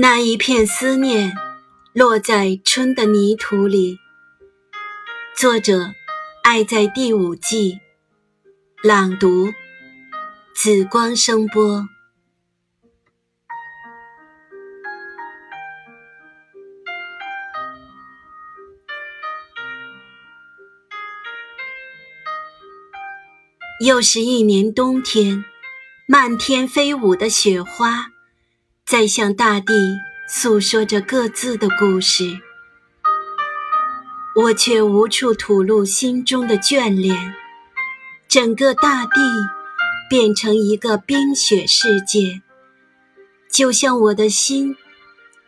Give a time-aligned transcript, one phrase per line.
[0.00, 1.34] 那一片思念，
[1.92, 3.98] 落在春的泥土里。
[5.36, 5.92] 作者：
[6.44, 7.80] 爱在第五季，
[8.80, 9.52] 朗读：
[10.54, 11.88] 紫光声波。
[23.84, 25.44] 又是一年冬天，
[26.06, 28.12] 漫天飞舞的雪花。
[28.88, 32.40] 在向大地诉说着各自的故事，
[34.34, 37.34] 我却无处吐露心中的眷恋。
[38.26, 39.20] 整个大地
[40.08, 42.40] 变成一个冰雪世界，
[43.52, 44.74] 就像我的心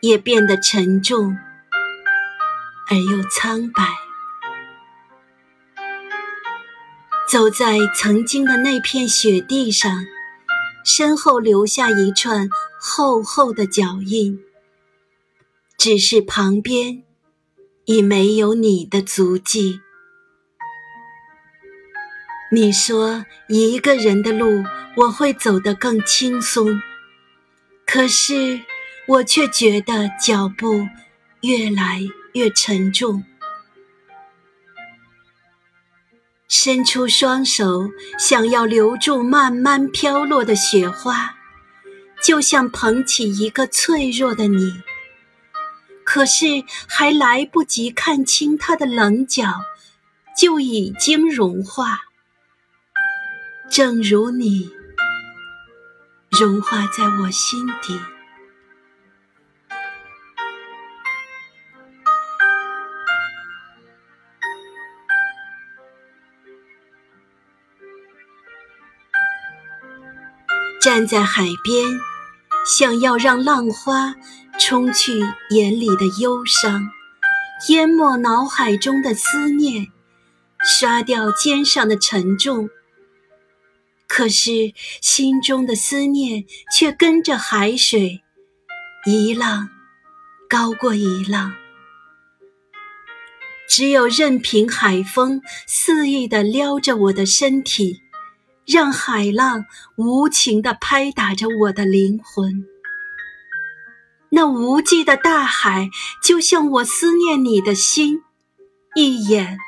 [0.00, 1.34] 也变得沉重
[2.90, 3.88] 而又苍白。
[7.26, 9.90] 走在曾经的那片雪地上，
[10.84, 12.48] 身后留下一串。
[12.82, 14.42] 厚厚的脚印，
[15.76, 17.02] 只是旁边
[17.84, 19.80] 已没有你的足迹。
[22.50, 24.64] 你说一个人的路
[24.96, 26.80] 我会走得更轻松，
[27.86, 28.62] 可是
[29.06, 30.88] 我却觉得脚步
[31.42, 32.00] 越来
[32.32, 33.22] 越沉重。
[36.50, 41.36] 伸出双手，想要留住慢慢飘落的雪花。
[42.20, 44.82] 就像捧起一个脆弱的你，
[46.04, 49.60] 可是还来不及看清它的棱角，
[50.36, 52.00] 就已经融化。
[53.70, 54.68] 正如你
[56.30, 57.98] 融化在我心底。
[70.80, 72.00] 站在海边。
[72.66, 74.14] 想要让浪花
[74.58, 76.90] 冲去眼里的忧伤，
[77.68, 79.88] 淹没脑海中的思念，
[80.62, 82.68] 刷掉肩上的沉重。
[84.06, 88.20] 可是心中的思念却跟着海水，
[89.06, 89.70] 一浪
[90.50, 91.54] 高过一浪。
[93.66, 98.02] 只有任凭海风肆意地撩着我的身体。
[98.70, 99.64] 让海浪
[99.96, 102.68] 无情地拍打着我的灵魂，
[104.28, 105.90] 那无际的大海
[106.22, 108.22] 就像我思念你的心，
[108.94, 109.58] 一眼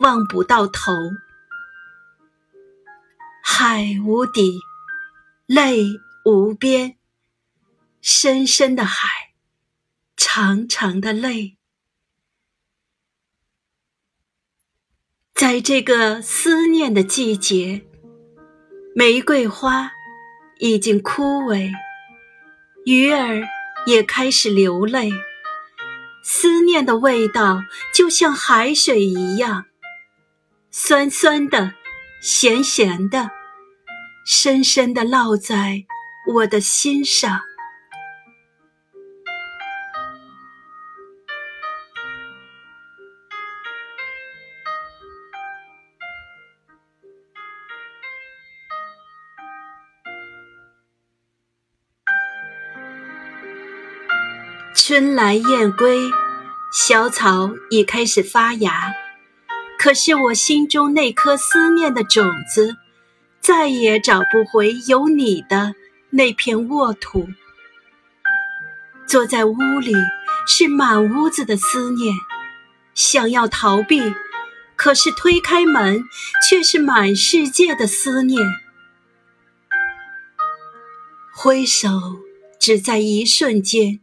[0.00, 0.92] 望不到头。
[3.42, 4.60] 海无底，
[5.46, 5.82] 泪
[6.26, 6.98] 无边，
[8.02, 9.08] 深深的海，
[10.18, 11.56] 长长的泪，
[15.32, 17.86] 在这个思念的季节。
[19.00, 19.90] 玫瑰花
[20.58, 21.72] 已经枯萎，
[22.84, 23.48] 鱼儿
[23.86, 25.10] 也开始流泪。
[26.22, 27.62] 思念的味道
[27.94, 29.64] 就像海水一样，
[30.70, 31.72] 酸酸的，
[32.20, 33.30] 咸咸的，
[34.26, 35.86] 深深的烙在
[36.34, 37.40] 我的心上。
[54.82, 56.10] 春来燕归，
[56.72, 58.94] 小草已开始发芽，
[59.78, 62.76] 可是我心中那颗思念的种子，
[63.40, 65.74] 再也找不回有你的
[66.08, 67.28] 那片沃土。
[69.06, 69.92] 坐在屋里，
[70.48, 72.14] 是满屋子的思念，
[72.94, 74.14] 想要逃避，
[74.76, 76.02] 可是推开门，
[76.48, 78.42] 却是满世界的思念。
[81.34, 81.90] 挥手，
[82.58, 84.00] 只在一瞬间。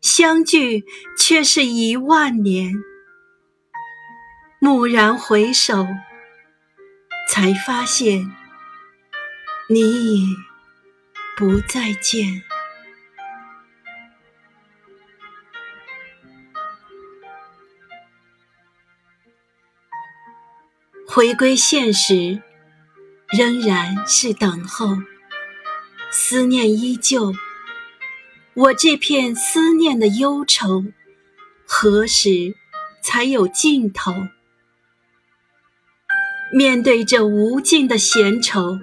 [0.00, 0.84] 相聚
[1.18, 2.74] 却是一万年，
[4.60, 5.86] 蓦然回首，
[7.28, 8.30] 才发现
[9.68, 10.36] 你已
[11.36, 12.42] 不再见。
[21.08, 22.42] 回归现实，
[23.36, 24.98] 仍然是等候，
[26.10, 27.32] 思念依旧。
[28.56, 30.86] 我这片思念的忧愁，
[31.66, 32.54] 何时
[33.02, 34.14] 才有尽头？
[36.54, 38.78] 面对这无尽的闲愁，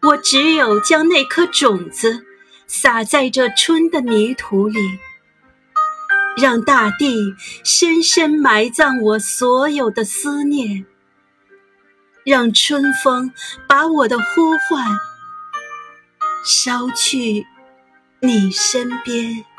[0.00, 2.24] 我只有将那颗种子
[2.66, 4.78] 撒在这春的泥土里，
[6.38, 10.86] 让大地深深埋葬我所有的思念，
[12.24, 13.30] 让春风
[13.68, 14.86] 把我的呼唤
[16.46, 17.46] 捎去。
[18.24, 19.51] 你身边。